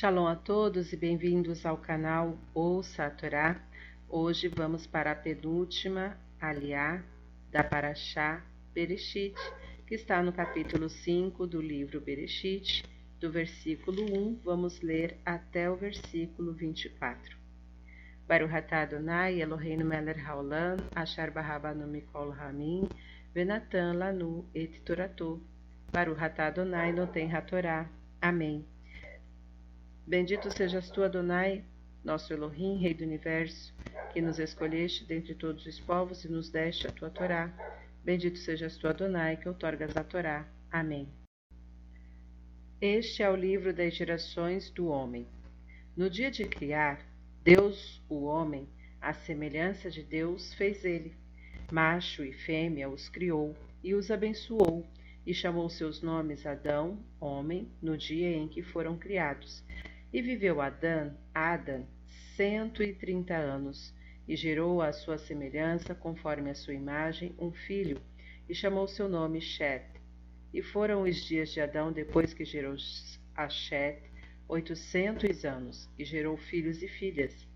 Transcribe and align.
Shalom 0.00 0.26
a 0.26 0.34
todos 0.34 0.94
e 0.94 0.96
bem-vindos 0.96 1.66
ao 1.66 1.76
canal 1.76 2.38
Ouça 2.54 3.04
a 3.04 3.10
Torá. 3.10 3.60
Hoje 4.08 4.48
vamos 4.48 4.86
para 4.86 5.12
a 5.12 5.14
penúltima 5.14 6.16
aliá 6.40 7.04
da 7.50 7.62
Paraxá 7.62 8.42
Bereshit, 8.72 9.36
que 9.86 9.94
está 9.94 10.22
no 10.22 10.32
capítulo 10.32 10.88
5 10.88 11.46
do 11.46 11.60
livro 11.60 12.00
Bereshit, 12.00 12.82
do 13.20 13.30
versículo 13.30 14.02
1, 14.02 14.40
vamos 14.42 14.80
ler 14.80 15.18
até 15.22 15.70
o 15.70 15.76
versículo 15.76 16.54
24. 16.54 17.36
Baruch 18.26 18.54
atah 18.54 18.84
Adonai 18.84 19.42
Eloheinu 19.42 19.84
melech 19.84 20.18
haolam, 20.20 20.78
asher 20.96 21.30
barabanu 21.30 21.86
mikol 21.86 22.30
hamim, 22.30 22.88
venatan 23.34 23.98
lanu 23.98 24.46
et 24.54 24.80
toratu. 24.82 25.42
Baruch 25.92 26.22
atah 26.22 26.46
Adonai 26.46 26.90
noten 26.90 27.28
hatorá. 27.28 27.86
Amém. 28.22 28.64
Bendito 30.06 30.50
sejas 30.50 30.90
tu, 30.90 31.02
Adonai, 31.02 31.64
nosso 32.02 32.32
Elohim, 32.32 32.78
Rei 32.78 32.94
do 32.94 33.04
Universo, 33.04 33.72
que 34.12 34.20
nos 34.20 34.38
escolheste 34.38 35.04
dentre 35.04 35.34
todos 35.34 35.64
os 35.66 35.78
povos 35.78 36.24
e 36.24 36.28
nos 36.28 36.50
deste 36.50 36.86
a 36.86 36.90
tua 36.90 37.10
Torá. 37.10 37.52
Bendito 38.02 38.38
sejas 38.38 38.76
tu, 38.76 38.88
Adonai, 38.88 39.36
que 39.36 39.48
outorgas 39.48 39.96
a 39.96 40.02
Torá. 40.02 40.48
Amém. 40.70 41.08
Este 42.80 43.22
é 43.22 43.30
o 43.30 43.36
livro 43.36 43.72
das 43.72 43.94
gerações 43.94 44.70
do 44.70 44.88
homem. 44.88 45.26
No 45.96 46.08
dia 46.08 46.30
de 46.30 46.44
criar, 46.44 47.06
Deus, 47.44 48.02
o 48.08 48.24
homem, 48.24 48.68
à 49.00 49.12
semelhança 49.12 49.90
de 49.90 50.02
Deus, 50.02 50.54
fez 50.54 50.84
ele. 50.84 51.14
Macho 51.70 52.24
e 52.24 52.32
fêmea 52.32 52.88
os 52.88 53.08
criou 53.08 53.54
e 53.84 53.94
os 53.94 54.10
abençoou, 54.10 54.86
e 55.26 55.34
chamou 55.34 55.68
seus 55.68 56.02
nomes 56.02 56.46
Adão, 56.46 56.98
homem, 57.20 57.70
no 57.80 57.96
dia 57.96 58.30
em 58.30 58.48
que 58.48 58.62
foram 58.62 58.96
criados 58.96 59.62
e 60.12 60.20
viveu 60.20 60.60
Adã, 60.60 61.12
Adam, 61.34 61.86
cento 62.36 62.82
e 62.82 62.92
trinta 62.92 63.36
anos, 63.36 63.94
e 64.26 64.36
gerou 64.36 64.80
à 64.80 64.92
sua 64.92 65.18
semelhança, 65.18 65.94
conforme 65.94 66.50
a 66.50 66.54
sua 66.54 66.74
imagem, 66.74 67.34
um 67.38 67.52
filho, 67.52 68.00
e 68.48 68.54
chamou 68.54 68.86
seu 68.88 69.08
nome 69.08 69.40
Shet. 69.40 69.84
E 70.52 70.62
foram 70.62 71.02
os 71.02 71.16
dias 71.24 71.50
de 71.50 71.60
Adão 71.60 71.92
depois 71.92 72.34
que 72.34 72.44
gerou 72.44 72.74
a 73.36 73.48
Shet, 73.48 74.02
oitocentos 74.48 75.44
anos, 75.44 75.88
e 75.98 76.04
gerou 76.04 76.36
filhos 76.36 76.82
e 76.82 76.88
filhas. 76.88 77.46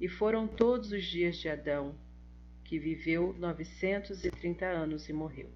E 0.00 0.08
foram 0.08 0.48
todos 0.48 0.90
os 0.90 1.04
dias 1.04 1.36
de 1.36 1.48
Adão, 1.48 1.94
que 2.64 2.78
viveu 2.78 3.32
novecentos 3.38 4.24
e 4.24 4.30
trinta 4.30 4.66
anos 4.66 5.08
e 5.08 5.12
morreu. 5.12 5.50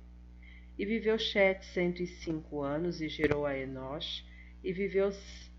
E 0.79 0.85
viveu 0.85 1.19
Shet 1.19 1.65
cento 1.65 2.03
e 2.03 2.07
cinco 2.07 2.63
anos, 2.63 3.01
e 3.01 3.09
gerou 3.09 3.47
a 3.47 3.59
Enosh, 3.59 4.25
e 4.63 4.73
viveu 4.73 5.11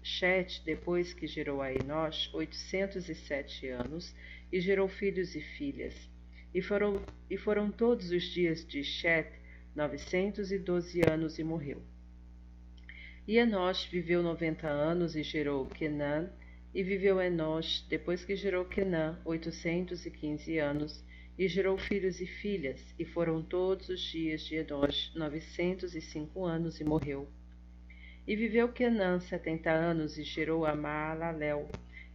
Chet, 0.07 0.61
depois 0.63 1.13
que 1.13 1.27
gerou 1.27 1.61
a 1.61 1.73
Enosh, 1.73 2.33
oitocentos 2.33 3.09
e 3.09 3.13
sete 3.13 3.67
anos, 3.67 4.15
e 4.49 4.61
gerou 4.61 4.87
filhos 4.87 5.35
e 5.35 5.41
filhas. 5.41 5.93
E 6.53 6.61
foram, 6.61 7.05
e 7.29 7.35
foram 7.35 7.69
todos 7.69 8.09
os 8.11 8.23
dias 8.23 8.65
de 8.65 8.81
e 10.51 10.57
doze 10.57 11.01
anos 11.01 11.37
e 11.37 11.43
morreu. 11.43 11.81
E 13.27 13.37
Enosh 13.37 13.85
viveu 13.91 14.23
noventa 14.23 14.69
anos 14.69 15.13
e 15.15 15.23
gerou 15.23 15.65
Kenan, 15.65 16.31
e 16.73 16.81
viveu 16.81 17.21
Enosh, 17.21 17.85
depois 17.89 18.23
que 18.23 18.35
gerou 18.35 18.63
Kenan, 18.63 19.19
oitocentos 19.25 20.05
e 20.05 20.11
quinze 20.11 20.57
anos, 20.57 21.03
e 21.37 21.49
gerou 21.49 21.77
filhos 21.77 22.21
e 22.21 22.25
filhas, 22.25 22.81
e 22.97 23.03
foram 23.03 23.43
todos 23.43 23.89
os 23.89 23.99
dias 23.99 24.41
de 24.41 24.55
Enosh 24.55 25.13
novecentos 25.15 25.93
e 25.95 26.01
cinco 26.01 26.45
anos 26.45 26.79
e 26.79 26.85
morreu. 26.85 27.27
E 28.27 28.35
viveu 28.35 28.67
Quenã 28.67 29.21
setenta 29.21 29.71
anos 29.71 30.17
e 30.17 30.23
gerou 30.23 30.65
a 30.65 30.75
Maalalel. 30.75 31.69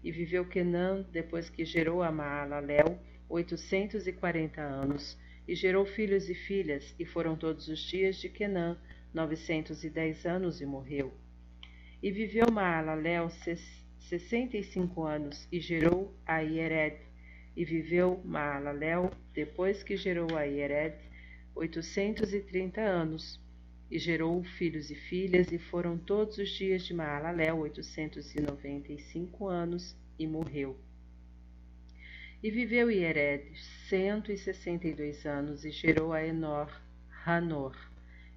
E 0.04 0.12
viveu 0.12 0.44
Quenã, 0.44 1.02
depois 1.10 1.48
que 1.48 1.64
gerou 1.64 2.02
a 2.02 2.12
Maalalel, 2.12 2.98
oitocentos 3.30 4.06
e 4.06 4.12
quarenta 4.12 4.60
anos, 4.60 5.16
e 5.48 5.54
gerou 5.54 5.86
filhos 5.86 6.28
e 6.28 6.34
filhas, 6.34 6.94
e 6.98 7.06
foram 7.06 7.34
todos 7.34 7.66
os 7.68 7.78
dias 7.78 8.16
de 8.16 8.28
Quenã, 8.28 8.76
novecentos 9.14 9.84
e 9.84 9.88
dez 9.88 10.26
anos, 10.26 10.60
e 10.60 10.66
morreu. 10.66 11.14
E 12.02 12.10
viveu 12.10 12.50
Maalalel 12.50 13.30
sessenta 14.00 14.58
e 14.58 14.62
cinco 14.64 15.04
anos, 15.04 15.48
e 15.50 15.60
gerou 15.60 16.14
a 16.26 16.40
Iered. 16.40 16.98
E 17.56 17.64
viveu 17.64 18.20
Maalalel, 18.22 19.10
depois 19.32 19.82
que 19.82 19.96
gerou 19.96 20.36
a 20.36 20.42
Iered, 20.42 20.96
oitocentos 21.54 22.34
e 22.34 22.40
trinta 22.40 22.82
anos, 22.82 23.40
e 23.92 23.98
gerou 23.98 24.42
filhos 24.42 24.90
e 24.90 24.94
filhas, 24.94 25.52
e 25.52 25.58
foram 25.58 25.98
todos 25.98 26.38
os 26.38 26.48
dias 26.48 26.86
de 26.86 26.94
Maalalel 26.94 27.58
oitocentos 27.58 28.34
e 28.34 28.40
noventa 28.40 28.90
e 28.90 28.98
cinco 28.98 29.46
anos, 29.46 29.94
e 30.18 30.26
morreu. 30.26 30.78
E 32.42 32.50
viveu 32.50 32.90
Iered 32.90 33.54
cento 33.90 34.32
e 34.32 34.38
sessenta 34.38 34.88
e 34.88 34.94
dois 34.94 35.26
anos, 35.26 35.62
e 35.66 35.70
gerou 35.70 36.14
a 36.14 36.24
Enor, 36.24 36.72
Hanor. 37.26 37.76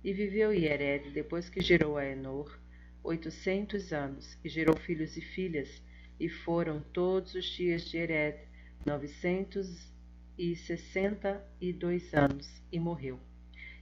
E 0.04 0.12
viveu 0.12 0.54
Iered, 0.54 1.12
depois 1.12 1.50
que 1.50 1.62
gerou 1.62 1.98
a 1.98 2.06
Enor, 2.06 2.60
oitocentos 3.02 3.94
anos, 3.94 4.38
e 4.44 4.50
gerou 4.50 4.76
filhos 4.76 5.16
e 5.16 5.22
filhas, 5.22 5.82
e 6.20 6.28
foram 6.28 6.82
todos 6.92 7.34
os 7.34 7.46
dias 7.46 7.90
de 7.90 7.98
Ered, 7.98 8.40
novecentos 8.86 9.90
e 10.38 10.54
sessenta 10.54 11.42
e 11.62 11.72
dois 11.72 12.14
anos, 12.14 12.62
e 12.70 12.78
morreu. 12.78 13.18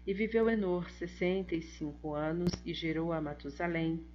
E 0.06 0.14
viveu 0.14 0.50
Enor 0.50 0.90
sessenta 0.92 1.56
e 1.56 1.62
cinco 1.62 2.14
anos, 2.14 2.62
e 2.66 2.74
gerou 2.74 3.14
a 3.14 3.22
Matusalém, 3.22 4.06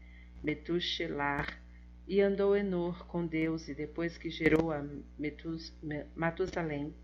Metushelar, 0.44 1.62
e 2.06 2.21
andou 2.21 2.54
Enor 2.54 3.06
com 3.06 3.26
Deus, 3.26 3.69
e 3.69 3.75
depois 3.75 4.19
que 4.19 4.28
gerou 4.28 4.71
a 4.71 4.87
Metus, 5.19 5.72
Matusalém, 6.15 6.94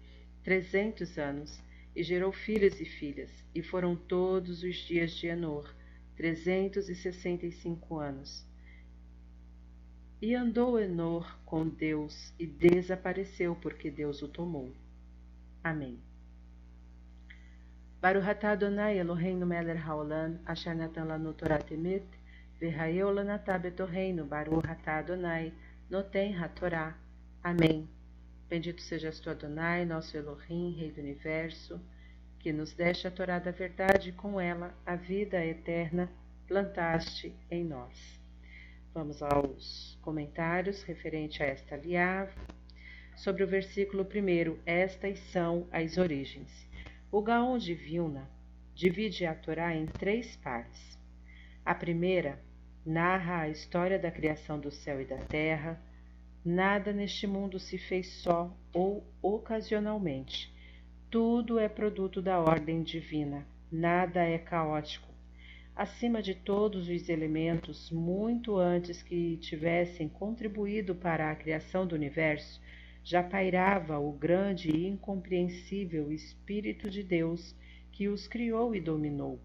trezentos 0.42 1.18
anos, 1.18 1.62
e 1.96 2.02
gerou 2.02 2.30
filhos 2.30 2.78
e 2.80 2.84
filhas, 2.84 3.30
e 3.54 3.62
foram 3.62 3.96
todos 3.96 4.62
os 4.62 4.76
dias 4.76 5.12
de 5.12 5.28
Enor, 5.28 5.74
trezentos 6.14 6.88
e 6.90 6.94
sessenta 6.94 7.46
e 7.46 7.52
cinco 7.52 7.98
anos. 7.98 8.46
E 10.20 10.34
andou 10.34 10.78
Enor 10.78 11.38
com 11.46 11.66
Deus, 11.66 12.34
e 12.38 12.46
desapareceu, 12.46 13.56
porque 13.56 13.90
Deus 13.90 14.20
o 14.22 14.28
tomou. 14.28 14.70
Amém. 15.62 15.98
Baruch 18.04 18.28
atah 18.28 18.50
Adonai 18.50 18.98
Eloheinu 18.98 19.46
melech 19.46 19.78
haolam, 19.78 20.38
asher 20.46 20.74
natan 20.74 21.08
lanu 21.08 21.32
Torah 21.32 21.58
temet, 21.58 22.04
v'hayeu 22.60 23.08
lanatah 23.10 23.58
betorreinu, 23.58 24.28
Baruch 24.28 24.68
atah 24.68 24.98
Adonai, 24.98 25.54
noten 25.90 26.34
hatorá. 26.34 26.94
Amém. 27.42 27.88
Bendito 28.46 28.82
sejas 28.82 29.20
tu, 29.20 29.30
Adonai, 29.30 29.86
nosso 29.86 30.14
Elohim, 30.18 30.76
Rei 30.78 30.90
do 30.90 31.00
Universo, 31.00 31.80
que 32.40 32.52
nos 32.52 32.74
deste 32.74 33.06
a 33.06 33.10
Torá 33.10 33.38
da 33.38 33.52
verdade 33.52 34.10
e 34.10 34.12
com 34.12 34.38
ela 34.38 34.74
a 34.84 34.96
vida 34.96 35.42
eterna 35.42 36.10
plantaste 36.46 37.34
em 37.50 37.64
nós. 37.64 38.20
Vamos 38.92 39.22
aos 39.22 39.98
comentários 40.02 40.82
referente 40.82 41.42
a 41.42 41.46
esta 41.46 41.74
liá. 41.76 42.28
Sobre 43.16 43.44
o 43.44 43.46
versículo 43.46 44.04
primeiro, 44.04 44.58
estas 44.66 45.18
são 45.32 45.66
as 45.72 45.96
origens. 45.96 46.73
O 47.16 47.22
Gaon 47.22 47.58
de 47.58 47.74
Vilna 47.74 48.28
divide 48.74 49.24
a 49.24 49.36
Torá 49.36 49.72
em 49.72 49.86
três 49.86 50.34
partes. 50.34 50.98
A 51.64 51.72
primeira 51.72 52.40
narra 52.84 53.42
a 53.42 53.48
história 53.48 54.00
da 54.00 54.10
criação 54.10 54.58
do 54.58 54.72
céu 54.72 55.00
e 55.00 55.04
da 55.04 55.18
terra. 55.18 55.80
Nada 56.44 56.92
neste 56.92 57.24
mundo 57.24 57.60
se 57.60 57.78
fez 57.78 58.08
só 58.14 58.52
ou 58.72 59.06
ocasionalmente. 59.22 60.52
Tudo 61.08 61.56
é 61.56 61.68
produto 61.68 62.20
da 62.20 62.40
ordem 62.40 62.82
divina. 62.82 63.46
Nada 63.70 64.24
é 64.24 64.36
caótico. 64.36 65.14
Acima 65.76 66.20
de 66.20 66.34
todos 66.34 66.88
os 66.88 67.08
elementos, 67.08 67.92
muito 67.92 68.56
antes 68.56 69.04
que 69.04 69.36
tivessem 69.36 70.08
contribuído 70.08 70.96
para 70.96 71.30
a 71.30 71.36
criação 71.36 71.86
do 71.86 71.94
universo, 71.94 72.60
já 73.04 73.22
pairava 73.22 73.98
o 73.98 74.10
grande 74.12 74.70
e 74.70 74.88
incompreensível 74.88 76.10
Espírito 76.10 76.88
de 76.88 77.02
Deus 77.02 77.54
que 77.92 78.08
os 78.08 78.26
criou 78.26 78.74
e 78.74 78.80
dominou. 78.80 79.38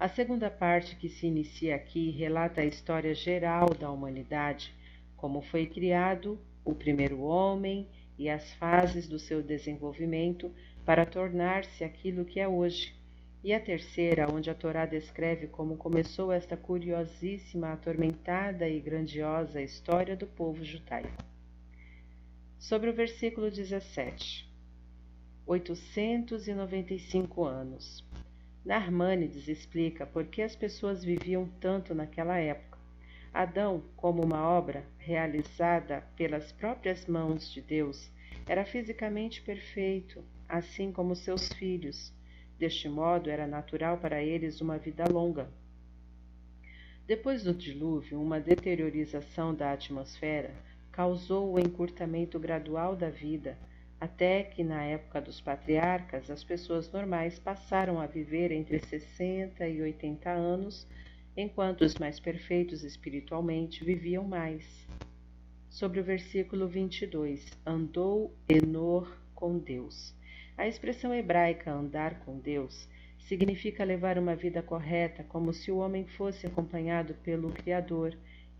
A 0.00 0.08
segunda 0.08 0.50
parte 0.50 0.96
que 0.96 1.08
se 1.08 1.28
inicia 1.28 1.76
aqui 1.76 2.10
relata 2.10 2.60
a 2.60 2.64
história 2.64 3.14
geral 3.14 3.68
da 3.72 3.88
humanidade, 3.88 4.74
como 5.16 5.40
foi 5.42 5.66
criado 5.66 6.40
o 6.64 6.74
primeiro 6.74 7.20
homem 7.20 7.86
e 8.18 8.28
as 8.28 8.52
fases 8.54 9.08
do 9.08 9.18
seu 9.18 9.40
desenvolvimento 9.40 10.52
para 10.84 11.06
tornar-se 11.06 11.84
aquilo 11.84 12.24
que 12.24 12.40
é 12.40 12.48
hoje. 12.48 12.96
E 13.44 13.54
a 13.54 13.60
terceira, 13.60 14.28
onde 14.28 14.50
a 14.50 14.54
Torá 14.54 14.86
descreve 14.86 15.46
como 15.46 15.76
começou 15.76 16.32
esta 16.32 16.56
curiosíssima, 16.56 17.72
atormentada 17.72 18.68
e 18.68 18.80
grandiosa 18.80 19.62
história 19.62 20.16
do 20.16 20.26
povo 20.26 20.64
judaico 20.64 21.37
sobre 22.58 22.90
o 22.90 22.92
versículo 22.92 23.50
17. 23.50 24.48
895 25.46 27.44
anos. 27.44 28.04
Narmânides 28.64 29.48
explica 29.48 30.04
por 30.04 30.26
que 30.26 30.42
as 30.42 30.56
pessoas 30.56 31.04
viviam 31.04 31.48
tanto 31.60 31.94
naquela 31.94 32.36
época. 32.36 32.76
Adão, 33.32 33.84
como 33.96 34.24
uma 34.24 34.42
obra 34.42 34.84
realizada 34.98 36.02
pelas 36.16 36.50
próprias 36.50 37.06
mãos 37.06 37.50
de 37.52 37.62
Deus, 37.62 38.10
era 38.46 38.64
fisicamente 38.64 39.40
perfeito, 39.40 40.24
assim 40.48 40.90
como 40.90 41.14
seus 41.14 41.48
filhos. 41.52 42.12
Deste 42.58 42.88
modo, 42.88 43.30
era 43.30 43.46
natural 43.46 43.98
para 43.98 44.22
eles 44.22 44.60
uma 44.60 44.76
vida 44.78 45.04
longa. 45.08 45.48
Depois 47.06 47.44
do 47.44 47.54
dilúvio, 47.54 48.20
uma 48.20 48.40
deteriorização 48.40 49.54
da 49.54 49.72
atmosfera 49.72 50.52
causou 50.98 51.52
o 51.52 51.60
encurtamento 51.60 52.40
gradual 52.40 52.96
da 52.96 53.08
vida, 53.08 53.56
até 54.00 54.42
que 54.42 54.64
na 54.64 54.82
época 54.82 55.20
dos 55.20 55.40
patriarcas 55.40 56.28
as 56.28 56.42
pessoas 56.42 56.90
normais 56.90 57.38
passaram 57.38 58.00
a 58.00 58.06
viver 58.08 58.50
entre 58.50 58.80
60 58.80 59.64
e 59.68 59.80
80 59.80 60.28
anos, 60.28 60.88
enquanto 61.36 61.82
os 61.82 61.94
mais 61.94 62.18
perfeitos 62.18 62.82
espiritualmente 62.82 63.84
viviam 63.84 64.24
mais. 64.24 64.88
Sobre 65.70 66.00
o 66.00 66.04
versículo 66.04 66.66
22, 66.66 67.46
andou 67.64 68.34
Enor 68.48 69.16
com 69.36 69.56
Deus. 69.56 70.12
A 70.56 70.66
expressão 70.66 71.14
hebraica 71.14 71.70
andar 71.70 72.18
com 72.24 72.40
Deus 72.40 72.88
significa 73.20 73.84
levar 73.84 74.18
uma 74.18 74.34
vida 74.34 74.64
correta, 74.64 75.22
como 75.22 75.52
se 75.52 75.70
o 75.70 75.76
homem 75.76 76.04
fosse 76.04 76.44
acompanhado 76.44 77.14
pelo 77.22 77.52
Criador, 77.52 78.18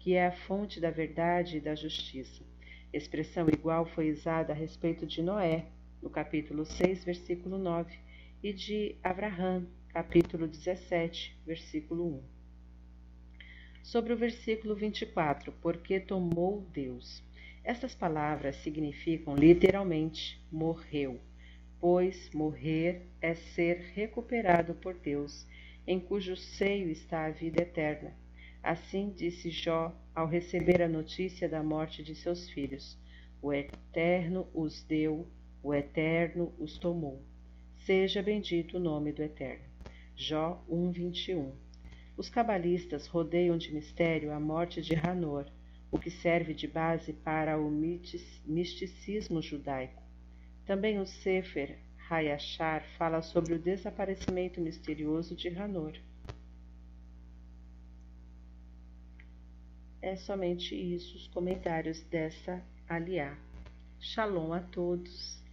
que 0.09 0.15
é 0.15 0.25
a 0.25 0.33
fonte 0.33 0.81
da 0.81 0.91
verdade 0.91 1.59
e 1.59 1.61
da 1.61 1.75
justiça. 1.75 2.43
Expressão 2.91 3.47
igual 3.47 3.85
foi 3.85 4.11
usada 4.11 4.55
a 4.55 4.57
respeito 4.57 5.05
de 5.07 5.21
Noé, 5.21 5.67
no 6.01 6.09
capítulo 6.09 6.65
6, 6.65 7.05
versículo 7.05 7.59
9, 7.59 7.95
e 8.43 8.51
de 8.51 8.97
Abraão, 9.05 9.69
capítulo 9.91 10.49
17, 10.49 11.39
versículo 11.45 12.07
1. 12.07 12.23
Sobre 13.83 14.15
o 14.15 14.17
versículo 14.17 14.75
24, 14.75 15.53
porque 15.61 16.01
tomou 16.01 16.63
Deus. 16.73 17.23
Estas 17.63 17.95
palavras 17.95 18.57
significam 18.63 19.37
literalmente 19.37 20.43
morreu, 20.51 21.21
pois 21.79 22.31
morrer 22.33 23.03
é 23.21 23.35
ser 23.35 23.93
recuperado 23.93 24.75
por 24.75 24.95
Deus, 24.95 25.47
em 25.87 26.01
cujo 26.01 26.35
seio 26.35 26.89
está 26.89 27.27
a 27.27 27.31
vida 27.31 27.61
eterna. 27.61 28.17
Assim 28.63 29.11
disse 29.11 29.51
Jó 29.51 29.95
ao 30.15 30.27
receber 30.27 30.83
a 30.83 30.89
notícia 30.89 31.49
da 31.49 31.63
morte 31.63 32.03
de 32.03 32.15
seus 32.15 32.51
filhos: 32.51 32.99
O 33.41 33.53
Eterno 33.53 34.49
os 34.53 34.83
deu, 34.83 35.29
o 35.63 35.73
Eterno 35.73 36.53
os 36.59 36.77
tomou. 36.79 37.23
Seja 37.77 38.23
bendito 38.23 38.77
o 38.77 38.81
nome 38.81 39.13
do 39.13 39.23
Eterno. 39.23 39.65
Jó 40.15 40.65
1:21. 40.69 41.53
Os 42.17 42.29
cabalistas 42.29 43.07
rodeiam 43.07 43.57
de 43.57 43.73
mistério 43.73 44.33
a 44.33 44.41
morte 44.41 44.83
de 44.83 44.95
Hanor, 44.95 45.47
o 45.91 45.99
que 45.99 46.11
serve 46.11 46.53
de 46.53 46.67
base 46.67 47.13
para 47.13 47.59
o 47.59 47.71
misticismo 47.71 49.41
judaico. 49.41 50.03
Também 50.67 50.99
o 50.99 51.07
Sefer 51.07 51.79
Hayashar 52.11 52.85
fala 52.99 53.23
sobre 53.23 53.55
o 53.55 53.59
desaparecimento 53.59 54.61
misterioso 54.61 55.37
de 55.37 55.49
Hanor. 55.49 55.93
É 60.09 60.17
somente 60.17 60.75
isso 60.75 61.19
os 61.19 61.27
comentários 61.27 62.01
dessa 62.05 62.65
aliá. 62.89 63.37
Shalom 64.01 64.55
a 64.55 64.61
todos 64.61 65.45